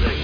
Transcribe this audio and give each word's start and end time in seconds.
Classic. 0.00 0.23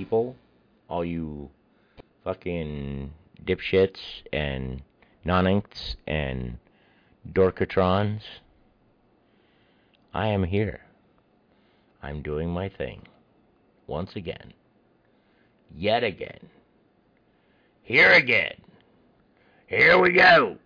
people, 0.00 0.34
all 0.88 1.04
you 1.04 1.50
fucking 2.24 3.12
dipshits 3.44 4.00
and 4.32 4.80
noninks 5.26 5.96
and 6.06 6.56
dorkatrons. 7.34 8.22
I 10.14 10.28
am 10.28 10.42
here. 10.42 10.80
I'm 12.02 12.22
doing 12.22 12.48
my 12.48 12.70
thing. 12.70 13.02
Once 13.86 14.16
again. 14.16 14.54
Yet 15.76 16.02
again. 16.02 16.48
Here 17.82 18.14
again. 18.14 18.56
Here 19.66 19.98
we 19.98 20.12
go. 20.12 20.56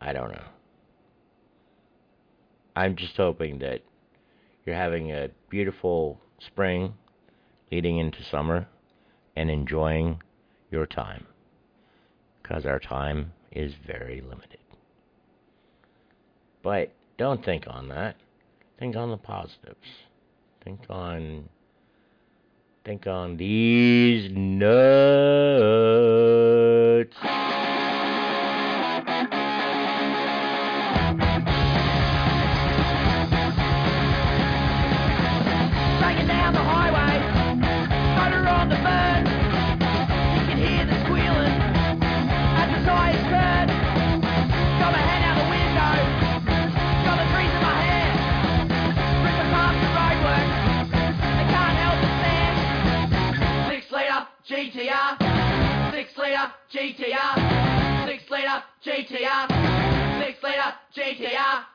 I 0.00 0.12
don't 0.12 0.32
know. 0.32 0.48
I'm 2.74 2.96
just 2.96 3.16
hoping 3.16 3.60
that 3.60 3.80
you're 4.66 4.74
having 4.74 5.12
a 5.12 5.30
beautiful 5.48 6.18
spring 6.40 6.94
leading 7.74 7.98
into 7.98 8.22
summer 8.30 8.68
and 9.34 9.50
enjoying 9.50 10.22
your 10.70 10.86
time 10.86 11.26
because 12.40 12.64
our 12.64 12.78
time 12.78 13.32
is 13.50 13.72
very 13.84 14.20
limited. 14.20 14.60
But 16.62 16.92
don't 17.18 17.44
think 17.44 17.64
on 17.66 17.88
that. 17.88 18.14
Think 18.78 18.94
on 18.94 19.10
the 19.10 19.16
positives. 19.16 19.88
Think 20.62 20.82
on 20.88 21.48
think 22.84 23.08
on 23.08 23.36
these 23.38 24.30
no. 24.32 25.73
GTR, 56.84 58.06
six 58.06 58.30
liter 58.30 58.62
GTR, 58.84 60.20
six 60.20 60.42
liter 60.42 60.74
GTR. 60.94 61.73